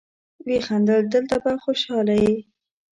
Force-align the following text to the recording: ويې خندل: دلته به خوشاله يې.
ويې 0.45 0.59
خندل: 0.67 1.01
دلته 1.13 1.35
به 1.43 1.51
خوشاله 1.63 2.15
يې. 2.23 2.35